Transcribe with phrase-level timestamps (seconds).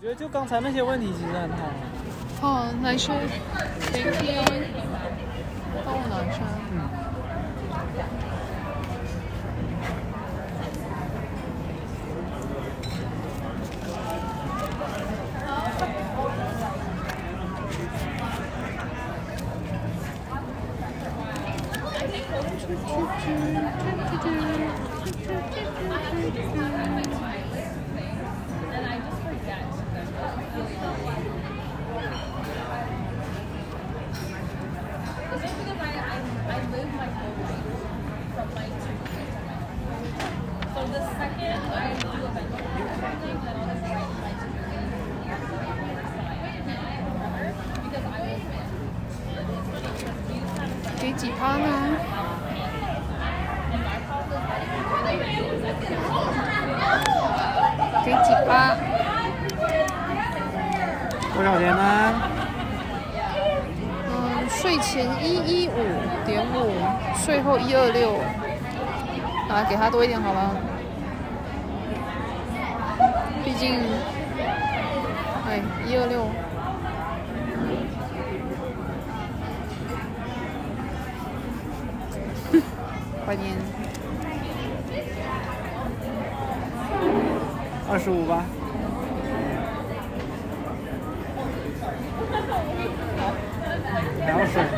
[0.00, 1.56] 觉得就刚才那些问题其实很好。
[2.40, 2.70] 哦，
[36.84, 37.18] 哪些
[37.48, 38.78] ？Thank you。
[40.74, 40.98] 帮我拿
[43.68, 43.92] 一下。
[51.00, 51.66] 给几趴呢？
[58.04, 58.76] 给几趴？
[61.34, 61.82] 多少钱呢？
[64.10, 65.72] 嗯，税前一一五
[66.28, 66.74] 点五，
[67.16, 68.16] 税后一二六，
[69.48, 70.54] 啊，给他多一点好了。
[73.42, 73.80] 毕竟，
[75.48, 76.28] 哎，一二六。
[83.24, 83.56] 欢迎，
[87.90, 88.44] 二十五吧。
[94.26, 94.68] 还要水吗？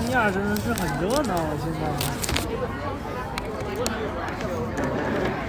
[0.00, 0.72] 尼亚真的是
[1.28, 1.50] 很热闹啊！
[1.62, 1.80] 现在。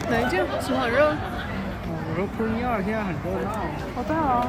[0.10, 0.44] 哪一件？
[0.62, 1.12] 什么很热？
[1.12, 3.50] 嗯，我说普尼亚现在很热闹。
[3.96, 4.48] 好大啊！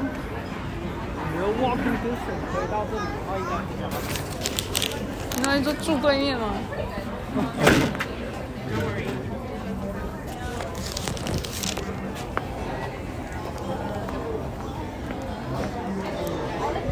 [1.32, 3.82] 你要 walking distance 可以到这里的话，应该比较
[5.36, 6.46] 你那里就住对面吗？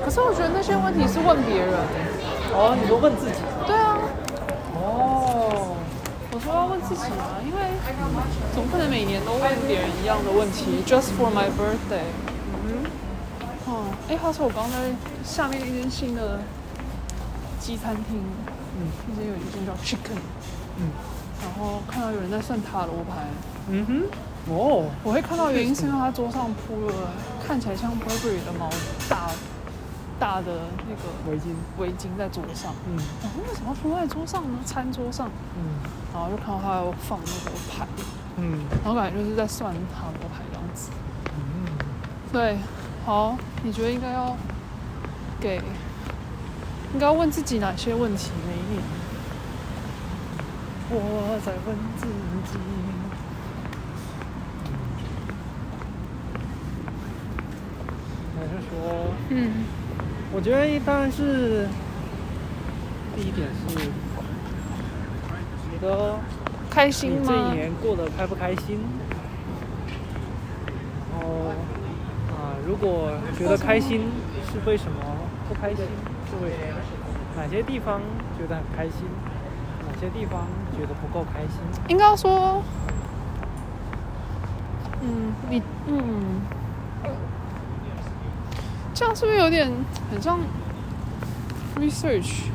[0.04, 1.74] 可是我觉得那些问题是问别人。
[2.50, 3.32] 哦，你说问自己？
[3.66, 3.76] 对
[6.48, 7.60] 我要问自己啊，因为
[8.54, 10.82] 总不能每年都问别人一样的问题。
[10.86, 12.08] Just for my birthday。
[12.64, 12.88] 嗯。
[13.66, 14.88] 哦，哎，话说我刚刚在
[15.22, 16.40] 下面一间新的
[17.60, 18.24] 鸡餐厅，
[18.80, 20.16] 嗯那间有一间叫 Chicken，
[20.78, 20.88] 嗯
[21.42, 23.28] 然后看到有人在算塔罗牌。
[23.68, 24.02] 嗯哼，
[24.50, 27.12] 哦，我会看到原因是因为他桌上铺了
[27.46, 28.70] 看起来像 Burberry 的毛
[29.06, 29.28] 大
[30.18, 30.46] 大的
[30.88, 32.72] 那个围巾，围巾在桌上。
[32.86, 34.58] 嗯然后为什么要铺在桌上呢？
[34.64, 35.78] 餐桌上，嗯
[36.12, 37.86] 然后就看到他要放那个牌，
[38.36, 40.90] 嗯然后感觉就是在算塔罗牌这样子。
[41.36, 41.66] 嗯，
[42.32, 42.58] 对，
[43.04, 44.36] 好，你觉得应该要
[45.40, 45.56] 给，
[46.92, 48.30] 应该要问自己哪些问题？
[48.46, 48.82] 每一年，
[50.90, 52.06] 我在问自
[52.52, 52.58] 己。
[58.38, 59.64] 还是说，嗯，
[60.32, 61.66] 我觉得当然是
[63.16, 63.76] 第一点是，
[65.70, 66.18] 觉得
[66.70, 67.54] 开心你这一？
[67.54, 68.78] 年过得开不开心？
[71.10, 71.28] 然后
[72.30, 74.02] 啊，如果觉得开心
[74.52, 74.98] 是为什么？
[75.48, 76.76] 不开心是为什么？
[77.34, 78.00] 哪些地方
[78.38, 79.06] 觉得很开心？
[79.86, 80.46] 哪些地方
[80.76, 81.58] 觉得不够开心？
[81.88, 82.62] 应该说，
[85.02, 86.42] 嗯，你嗯，
[88.98, 89.70] 这样是不是有点
[90.10, 90.40] 很像
[91.76, 92.46] research？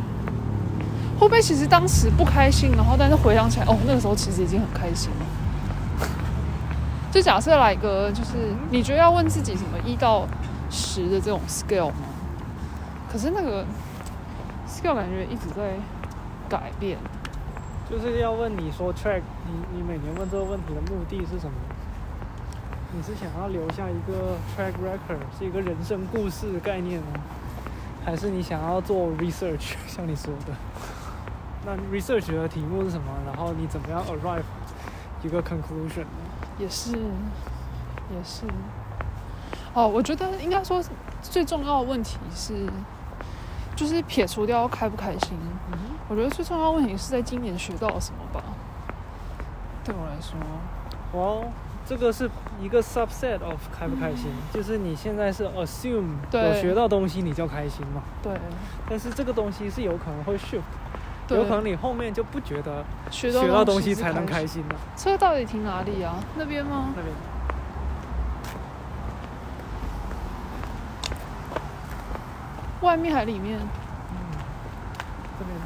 [1.17, 5.25] 会不会其实当时不开心，然后但是回想起来，哦，那个时候其实已经很开心了。
[7.13, 10.27] 就假设来一个，就是你觉得要问自己什么一到
[10.69, 11.95] 十的这种 scale 吗？
[13.09, 13.63] 可是那个
[14.67, 15.77] scale 感觉一直在
[16.49, 16.97] 改变。
[17.89, 21.53] 就是要问你说 track，你你每年问这个问题的目的是什么？
[22.95, 27.19] 你是想要留下一个 track record，是一个人生故事的概念呢，
[28.05, 30.53] 还是你想要做 research， 像你说的？
[31.65, 33.05] 那 research 的题目是什么？
[33.25, 34.43] 然后你怎么样 arrive
[35.23, 36.07] 一个 conclusion 呢？
[36.59, 38.45] 也是，也是。
[39.73, 40.83] 哦，我觉得应该说
[41.19, 42.69] 最重要的问题是，
[43.75, 45.35] 就是撇除掉开不开心，
[46.09, 48.43] 我觉得最重要的问题是在今年学到了什么吧。
[49.83, 50.37] 对我来说，
[51.11, 51.51] 哦，
[51.87, 52.29] 这个是
[52.61, 58.33] 一个 subset of 开不开心，就是你现在是 assume 我学到东西你就开心嘛，对，
[58.89, 60.61] 但是这个东西是有可能会 shift，
[61.29, 64.61] 有可能你后面就不觉得学学到东西才能开心。
[64.61, 64.75] 心了。
[64.95, 66.15] 车到底停哪里啊？
[66.35, 66.89] 那边吗？
[66.95, 67.13] 那边
[72.81, 74.17] 外面还里面嗯
[75.39, 75.57] 这边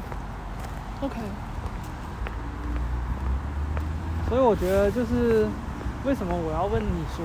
[1.02, 1.20] ，？OK，
[4.28, 5.48] 所以我觉得就是
[6.08, 7.22] 为什么我要问你说，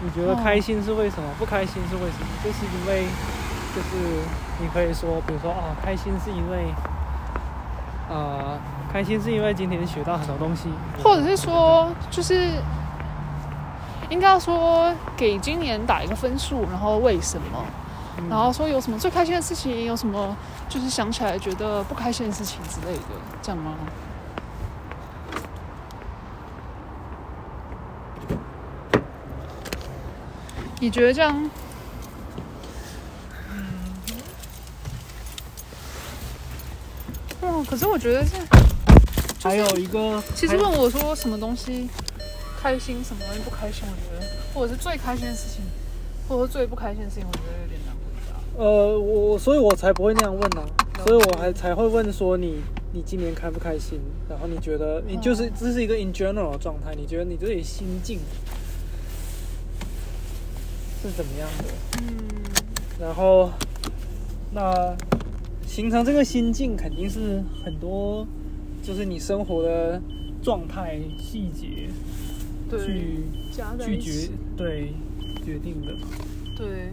[0.00, 2.26] 你觉得哦开心是为什么，不开心是为什么？
[2.42, 3.04] 就是因为，
[3.76, 4.24] 就是
[4.62, 6.72] 你可以说，比如说啊，开心是因为，
[8.08, 8.58] 呃，
[8.90, 10.70] 开心是因为今天学到很多东西，
[11.04, 12.48] 或者是说，就是
[14.08, 17.62] 应该要说给今年打一个分数，然后为什么？
[18.16, 20.34] 嗯，然后说有什么最开心的事情，有什么
[20.66, 23.02] 就是想起来觉得不开心的事情之类的，
[23.42, 23.74] 这样吗？
[30.80, 31.50] 你觉得这样？
[37.42, 38.36] 嗯，可是我觉得这
[39.42, 41.88] 还有一个，其实问我说什么东西
[42.60, 45.64] 开心，什么东西不开心，我觉得或者是最开心的事情，
[46.28, 48.62] 或者是最不开心的事情，我觉得有点难回答。
[48.62, 50.64] 呃，我所以，我才不会那样问啊，
[51.04, 54.00] 所以我还才会问说你你今年开不开心？
[54.28, 58.20] 然后你觉得你就是哦这是一个 in general 的状态，你觉得你自己心境
[61.02, 61.64] 是怎么样的？
[62.00, 62.04] 嗯，
[63.00, 63.50] 然后
[64.52, 64.96] 那
[65.66, 68.26] 形成这个心境肯定是很多，
[68.82, 70.00] 就是你生活的
[70.42, 71.88] 状态细节，
[72.70, 73.24] 去
[73.80, 74.92] 去决，对
[75.44, 75.94] 决定的。
[76.56, 76.90] 对。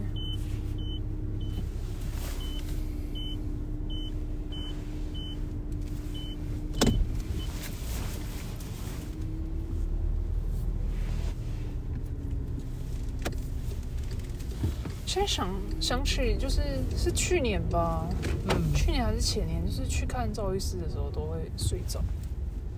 [15.16, 15.48] 现在想
[15.80, 16.60] 想起，就是
[16.94, 18.06] 是去年吧，
[18.50, 22.04] 嗯去年还是前年，就是去看赵医师的时候都会睡着。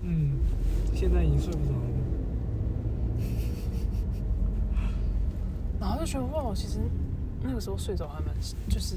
[0.03, 0.37] 嗯，
[0.95, 1.81] 现在已经睡不着了。
[5.81, 6.79] 然后就觉得哇，其实
[7.43, 8.33] 那个时候睡着还蛮，
[8.69, 8.95] 就是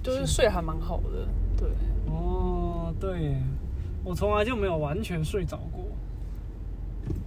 [0.00, 1.68] 就是睡还蛮好的，对。
[2.08, 3.34] 哦，对，
[4.04, 5.86] 我从来就没有完全睡着过，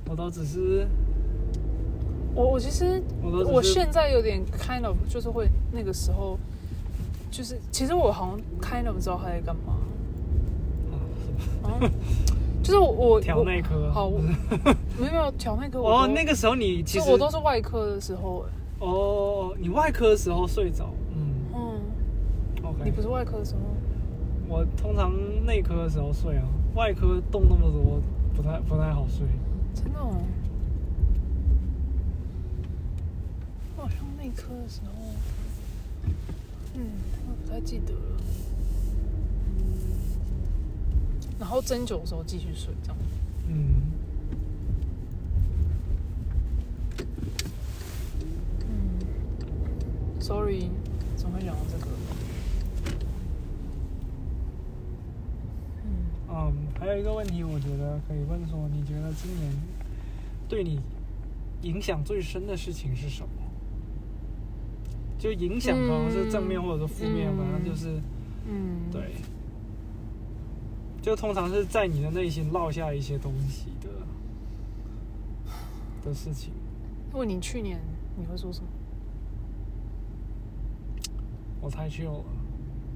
[0.10, 0.88] 我都只是
[2.40, 6.40] 我我其实我现在有点 kind of 就是会那个时候，
[7.30, 9.74] 就是其实我好像 kind of 知道他在干嘛，
[11.68, 11.80] 啊
[12.64, 18.50] 就是我我调内科我好，我没有没有调内科，哦，那个时候你其实我都是外科的时候，哎
[18.80, 21.34] 哦，你外科的时候睡着，嗯。
[21.54, 21.82] 嗯
[22.64, 23.60] ，，OK，你不是外科的时候，
[24.48, 25.12] 我通常
[25.46, 26.44] 内科的时候睡啊，
[26.76, 28.02] 外科动那么多，
[28.36, 29.26] 不太不太好睡。
[29.74, 30.16] 真的哦，
[33.78, 34.92] 我好像内科的时候，
[36.76, 36.82] 嗯，
[37.28, 38.00] 我不太记得了。
[41.40, 42.98] 然后针灸的时候继续睡，这样。
[43.48, 43.82] 嗯，
[48.68, 49.00] 嗯
[50.20, 50.70] ，sorry，
[51.16, 51.88] 怎么会讲到这个？
[55.86, 55.88] 嗯，
[56.30, 59.52] 嗯，还有一个问题，我觉得可以问说，你觉得今年
[60.50, 60.82] 对你
[61.62, 63.30] 影响最深的事情是什么？
[65.20, 68.02] 就影响可能是正面或者是负面，嗯反正就是
[68.50, 69.16] 嗯，对，
[71.02, 73.90] 就通常是在你的内心落下一些东西的
[76.06, 76.54] 的事情。
[77.12, 77.80] 问你去年
[78.18, 78.68] 你会说什么？
[81.62, 82.24] 我太 chill 了，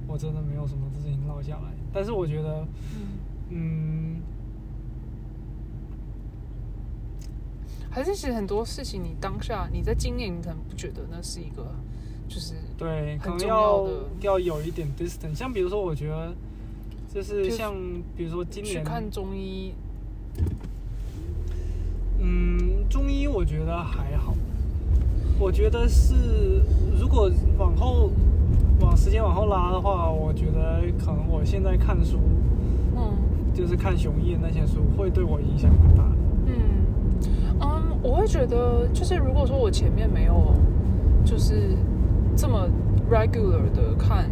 [0.06, 1.72] 我真的没有什么事情落下来。
[1.92, 2.66] 但是我觉得，
[3.50, 4.22] 嗯，嗯，
[7.90, 11.74] 还是其实很多事情，你当下你在今年，你可能不觉得那是一个，
[12.34, 13.86] 就是对，可能要
[14.22, 15.36] 要有一点 distance。
[15.36, 16.34] 像比如说，我觉得
[17.14, 17.72] 就是像
[18.16, 19.72] 比如说今年，去看中医，
[22.18, 24.34] 嗯，中医我觉得还好。
[25.38, 26.60] 我觉得是，
[26.98, 28.10] 如果往后
[28.80, 32.18] 往时间往后拉的话，我觉得可能我现在看书，
[32.96, 33.16] 嗯
[33.54, 36.16] 就是看熊毅的那些书，会对我影响很大的。
[36.46, 36.54] 嗯
[37.60, 40.52] 嗯，我会觉得，就是如果说我前面没有，
[41.24, 41.76] 就是
[42.36, 42.68] 这么
[43.10, 44.30] regular 的看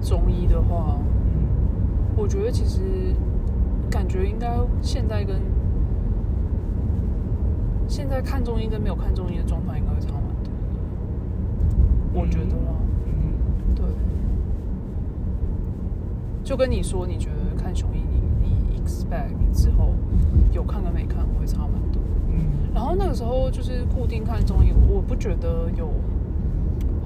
[0.00, 1.04] 中医的话，嗯
[2.16, 2.80] 我觉得其实
[3.90, 4.48] 感觉应该
[4.82, 5.36] 现在跟
[7.88, 10.52] 现在看中医跟没有看中医的状态应该会差蛮多
[12.12, 12.72] 的，我觉得啦，
[13.06, 13.84] 嗯对，
[16.44, 18.00] 就跟你说，你觉得看雄医，
[18.40, 19.90] 你你 expect 你之后
[20.52, 22.00] 有看跟没看会差蛮多。
[22.28, 22.70] 嗯。
[22.72, 25.88] 然后那个时候就是固定看中医，我不觉得有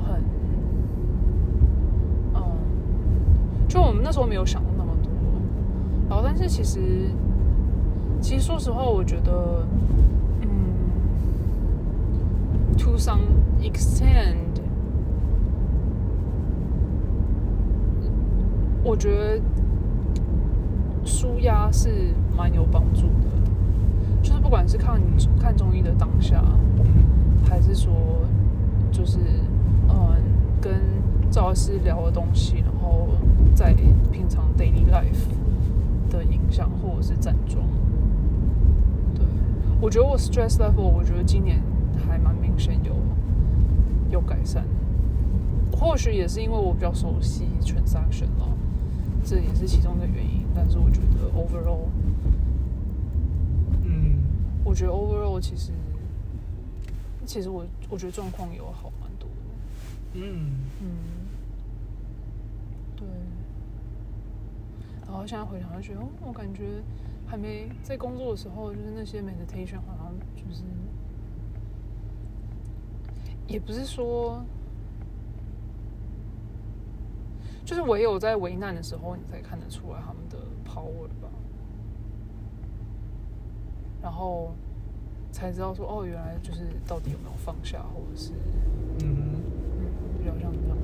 [0.05, 0.23] 很，
[2.35, 2.43] 嗯，
[3.75, 5.11] 就我们那时候没有想过那么多。
[6.09, 7.11] 然后，但是其实，
[8.21, 9.67] 其实说实话，我觉得，
[10.43, 10.49] 嗯
[12.79, 13.23] ，to some
[13.61, 14.37] extent，
[18.85, 19.43] 我觉得
[21.05, 23.27] 舒压是蛮有帮助的。
[24.23, 25.03] 就是不管是看
[25.41, 26.45] 看中医的当下，
[27.45, 27.93] 还是说
[28.93, 29.19] 就是
[29.89, 30.15] 嗯
[30.61, 30.81] 跟
[31.29, 32.64] 赵老师聊的东西，
[33.55, 33.73] 在
[34.11, 35.29] 平常 daily life
[36.11, 37.65] 的影响，或者是站桩。
[39.15, 39.25] 对，
[39.81, 41.63] 我觉得我 stress level，我觉得今年
[42.07, 42.95] 还蛮明显有
[44.11, 44.65] 有改善。
[45.73, 48.49] 或许也是因为我比较熟悉 transaction 了，
[49.25, 50.45] 这也是其中的原因。
[50.55, 51.89] 但是我觉得 overall。
[53.83, 54.19] 嗯
[54.65, 55.73] 我觉得 overall 其实，
[57.27, 60.47] 其实我我觉得状况有好蛮多的，嗯
[60.81, 60.87] 嗯，
[62.97, 63.07] 对。
[65.15, 66.83] 然后现在回想就觉得，哦，我感觉
[67.25, 70.65] 还没在工作的时候，就是那些 meditation 好像就是，
[73.47, 74.45] 也不是说，
[77.65, 80.37] 就是唯有在危难的时候，你才看得出来他们的
[80.69, 81.31] power 吧。
[84.03, 84.53] 然后
[85.31, 88.33] 才知道说，哦，原来就是到底有没有放下，或者是
[89.05, 89.17] 嗯
[89.79, 90.77] 嗯，比较像这样。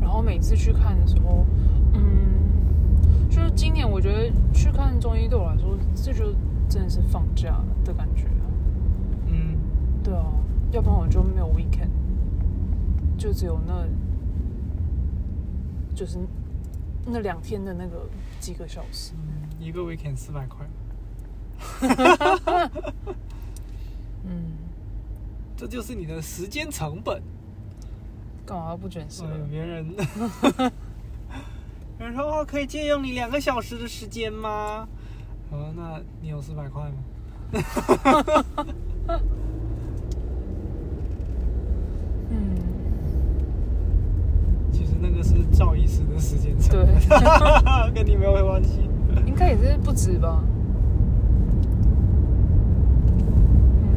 [0.00, 1.44] 然后每次去看的时候，
[1.92, 2.50] 嗯，
[3.28, 6.32] 就是今年我觉得去看中医对我来说，这就
[6.68, 8.46] 真的是放假的感觉啊。
[9.26, 9.58] 嗯
[10.02, 10.26] 对啊，
[10.72, 11.90] 要不然我就没有 weekend，
[13.18, 13.86] 就只有那，
[15.94, 16.18] 就是
[17.04, 18.08] 那两天的那个
[18.40, 19.12] 几个小时。
[19.14, 20.66] 嗯，一个 weekend 四百块，
[24.24, 24.52] 嗯，
[25.56, 27.22] 这就是你的时间成本。
[28.50, 29.22] 干嘛不卷舌？
[29.32, 29.86] 嗯，别人，
[32.00, 34.88] 有 人说哦，可以借用你两个小时的时间吗？
[35.52, 36.96] 哦，那你有四百块吗？
[42.30, 42.56] 嗯，
[44.72, 46.84] 其实那个是赵医师的时间差对，，
[47.94, 48.80] 跟你没有关系。
[49.26, 50.42] 应该也是不止吧。
[53.82, 53.90] 嗯。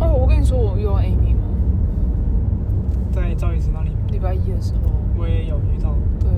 [0.00, 1.40] 哦，我跟你说，我遇到 Amy 吗？
[3.10, 6.28] 在赵医师那里，礼拜一的时候，我也有遇到，对，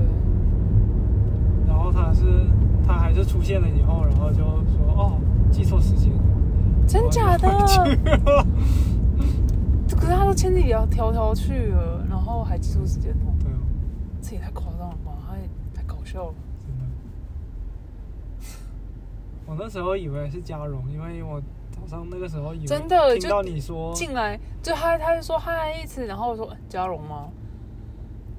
[1.67, 2.47] 然后他是
[2.87, 5.19] 他还是出现了以后，然后就说哦，
[5.51, 6.19] 记错时间了，
[6.87, 7.49] 真假的？
[7.49, 8.47] 然后就回去了
[9.97, 10.13] 可
[10.69, 13.59] 是他都千里迢迢迢去了，然后还记住时间哦，对啊，
[14.23, 15.13] 这也太夸张了吧？
[15.29, 16.35] 太太搞笑了。
[16.59, 16.85] 真的。
[19.47, 21.41] 我那时候以为是嘉荣，因为我
[21.71, 27.29] 早上那个时候以为真的就听到你说，进来就他他就说嗨一次，然后我说呃嘉荣吗？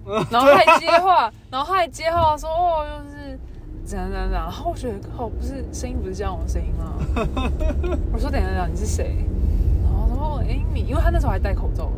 [0.07, 3.39] 嗯 然后他还接话，然后他还接话说哦，就是
[3.83, 6.93] 怎样怎样怎样，然后我觉得靠，不是声音不是嘉荣的声音吗？
[8.13, 9.15] 我说等一下等一下，你是谁？
[9.83, 11.91] 然后他说 Amy，因为他那时候还戴口罩，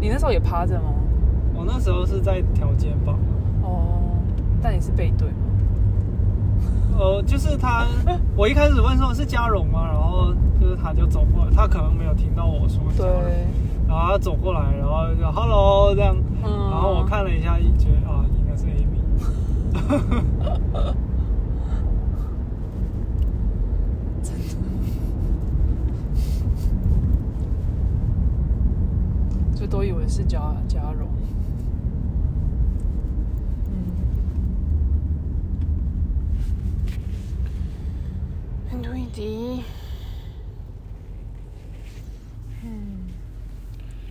[0.00, 0.92] 你那时候也趴着吗？
[1.54, 3.18] 我那时候是在调肩膀，
[3.62, 4.12] 哦，
[4.62, 5.34] 但你是背对吗？
[6.98, 7.86] 呃，就是他，
[8.36, 9.86] 我一开始问说是嘉荣吗？
[9.86, 13.46] 然后就是他就走过来，他可能没有听到我说嘉荣，对，
[13.88, 19.00] 然后他走过来，然后就 Hello 这样，嗯，然后我看了一下，觉得啊，应该是 Amy。
[29.54, 31.08] 就都以为是嘉嘉荣。
[38.70, 39.64] 嗯，推迪。
[42.62, 43.08] 嗯，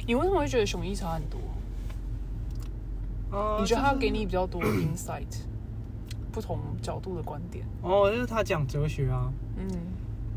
[0.05, 1.39] 你为什么会觉得熊一差很多？
[3.31, 5.43] 呃你觉得他就是给你比较多的 insight，
[6.29, 7.65] 不同角度的观点？
[7.81, 9.65] 哦，就是他讲哲学啊，嗯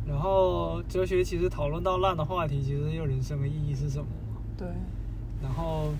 [0.07, 4.41] 然后哲学其实讨论到烂的话题，其实有人生的意义是什么嘛？
[4.57, 4.69] 对，
[5.43, 5.93] 然后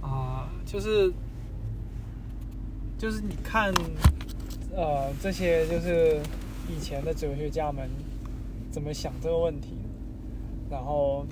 [0.00, 1.12] 啊、就是
[2.98, 3.72] 就是你看，
[4.74, 6.20] 呃，这些就是
[6.68, 7.88] 以前的哲学家们
[8.70, 9.76] 怎么想这个问题，
[10.70, 11.26] 然后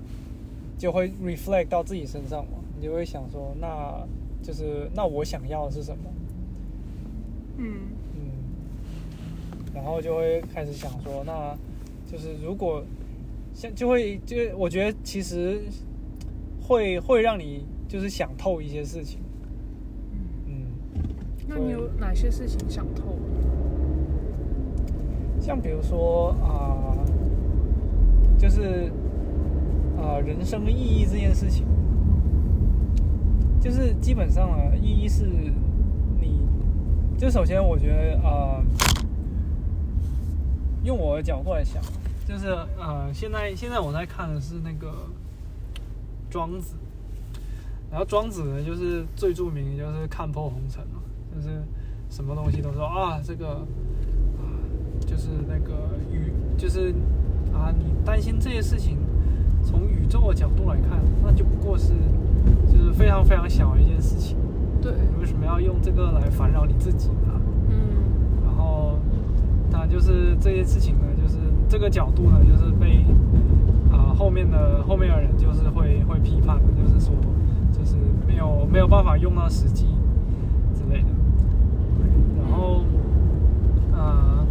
[0.79, 4.07] 就会 reflect 到自己身上嘛，你就会想说，那
[4.43, 6.11] 就就是那我想要的是什么？
[7.57, 8.21] 嗯嗯，
[9.73, 11.57] 然后就会开始想说，那
[12.11, 12.83] 就是如果
[13.55, 15.63] 像就会就我觉得其实
[16.71, 19.19] 会会让你就是想透一些事情，
[20.47, 20.55] 嗯，
[20.95, 21.03] 嗯，
[21.49, 23.19] 那你有哪些事情想透？
[25.41, 26.95] 像比如说啊、
[28.39, 28.93] 就是
[29.99, 31.67] 啊、人生意义这件事情，
[33.61, 35.27] 就是基本上呢，意义是
[36.21, 36.41] 你，
[37.19, 38.63] 就首先我觉得呃，
[40.85, 41.83] 用我的角度来想，
[42.29, 42.47] 就是
[42.79, 45.09] 呃，现在现在我在看的是那个
[46.31, 46.77] 庄子，
[47.91, 51.03] 然后庄子呢，就是最著名就是看破红尘嘛，
[51.35, 51.63] 就是
[52.09, 53.67] 什么东西都说啊，这个
[54.39, 54.43] 啊，
[55.07, 56.95] 就是那个宇，就是
[57.53, 58.97] 啊，你担心这些事情，
[59.65, 61.93] 从宇宙的角度来看，那就不过是
[62.73, 64.37] 就是非常非常小的一件事情，
[64.81, 67.41] 对，你为什么要用这个来烦扰你自己呢？
[67.69, 67.77] 嗯。
[68.45, 68.99] 然后，
[69.71, 73.30] 当然就是这些事情呢，就是这个角度呢，就是被啊、
[74.21, 77.15] 后面的后面的人就是会会批判的，就是说
[77.73, 77.97] 就是
[78.29, 79.87] 没有没有办法用到实际
[80.75, 81.09] 之类的。
[82.39, 82.85] 然后，
[83.95, 84.47] 呃，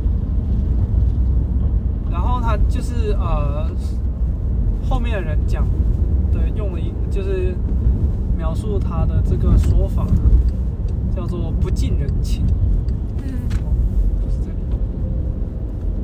[2.10, 3.70] 然后他就是呃
[4.90, 5.64] 后面的人讲
[6.34, 7.54] 的用了一就是
[8.36, 10.04] 描述他的这个说法
[11.16, 12.44] 叫做不近人情。
[13.22, 13.48] 嗯
[14.20, 14.58] 不是这里。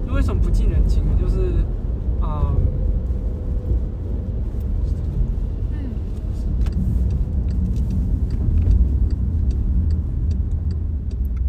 [0.06, 1.12] 就为什么不近人情呢？
[1.20, 1.66] 就是
[2.22, 2.54] 啊、
[5.72, 5.82] 嗯，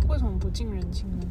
[0.08, 1.26] 为什么不近人情呢？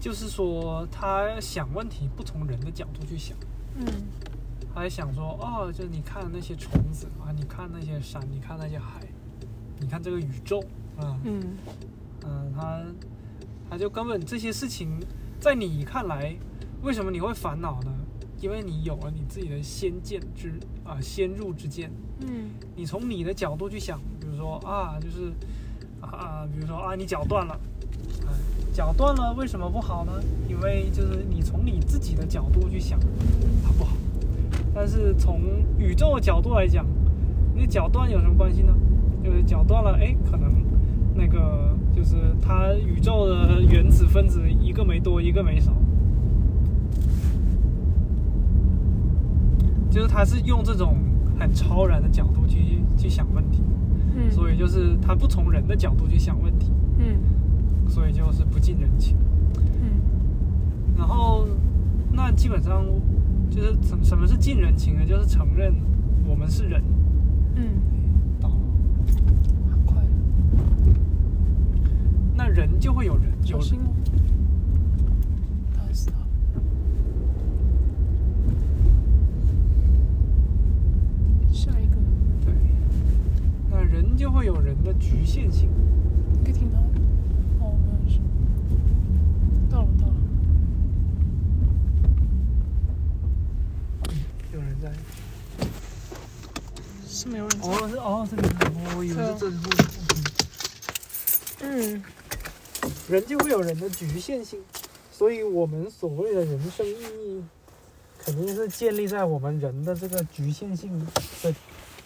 [0.00, 3.36] 就是说他想问题不从人的角度去想，
[3.76, 3.86] 嗯。
[4.74, 9.00] 他还想说，哦，就你看那些虫子啊，你看那些山，你看那些海，
[9.78, 10.58] 你看这个宇宙
[10.98, 11.56] 啊，嗯。
[12.24, 12.82] 嗯，他
[13.70, 14.98] 他就根本这些事情，
[15.38, 16.36] 在你看来，
[16.82, 17.94] 为什么你会烦恼呢？
[18.40, 22.50] 因为你有了你自己的先见之啊、先入之见，嗯。
[22.74, 25.32] 你从你的角度去想，比如说啊，就是
[26.10, 27.58] 啊，比如说啊，你脚断了，
[28.72, 30.12] 脚断了为什么不好呢？
[30.48, 32.98] 因为就是你从你自己的角度去想，
[33.64, 33.96] 它不好。
[34.74, 35.40] 但是从
[35.78, 36.86] 宇宙的角度来讲，
[37.54, 38.74] 你脚断有什么关系呢？
[39.24, 40.52] 就是脚断了，哎，可能
[41.14, 45.72] 那个就是它宇宙的原子分子一个没多，一个没少。
[49.90, 50.98] 就是他是用这种
[51.40, 53.62] 很超然的角度去去想问题，
[54.16, 57.18] 嗯，所以就是他不从人的角度去想问题，嗯。
[57.88, 59.16] 所以就是不近人情。
[59.80, 60.00] 嗯。
[60.96, 61.46] 然后，
[62.10, 62.84] 那基本上
[63.50, 65.04] 就是什什么是近人情呢？
[65.06, 65.72] 就是承认
[66.26, 66.82] 我们是人。
[67.54, 67.68] 嗯，
[68.40, 68.54] 到了，
[69.70, 70.02] 很快，
[72.34, 73.92] 那人就会有人有小心哦，
[75.74, 76.16] 打死他。
[81.52, 81.96] 下一个，
[82.44, 82.52] 对，
[83.70, 85.70] 那人就会有人的局限性。
[86.32, 86.78] 你可以听他。
[87.64, 88.20] 哦，没有事。
[89.70, 90.12] 到了，到了。
[94.52, 94.92] 有人在。
[97.06, 97.68] 是没有人在。
[97.68, 98.42] 哦，是哦，是你，
[98.96, 99.70] 我以为对啊是正负。
[101.62, 102.02] 嗯
[103.16, 104.62] 人就会有人的局限性，
[105.10, 107.42] 所以我们所谓的人生意义，
[108.18, 111.06] 肯定是建立在我们人的这个局限性
[111.42, 111.54] 的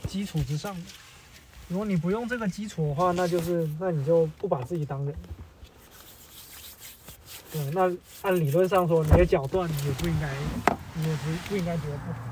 [0.09, 0.83] 基础之上的。
[1.67, 5.13] 如果你不用这个基础的话，那就是那你就不把自己当人。
[7.53, 7.93] 对，那
[8.23, 10.33] 按理论上说，你的脚断，你也不应该，
[10.95, 12.30] 你也不不应该觉得不好。